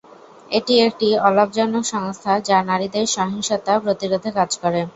এটি 0.51 0.73
একটি 0.87 1.07
অলাভজনক 1.21 1.83
সংস্থা 1.93 2.33
যা 2.47 2.57
নারীদের 2.69 3.05
সহিংসতা 3.15 3.73
প্রতিরোধে 3.83 4.29
কাজ 4.37 4.51
করে। 4.63 4.81